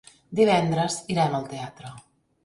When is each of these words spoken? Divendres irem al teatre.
Divendres 0.37 0.95
irem 1.15 1.35
al 1.39 1.45
teatre. 1.51 1.91